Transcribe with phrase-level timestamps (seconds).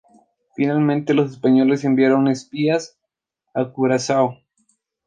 [0.55, 2.97] Finalmente los españoles enviaron espías
[3.53, 4.35] a Curazao.